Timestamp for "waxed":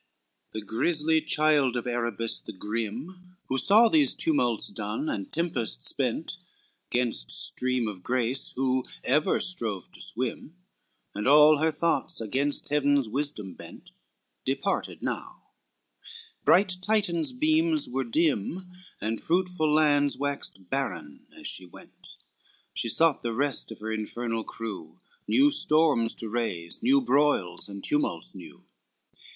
20.17-20.67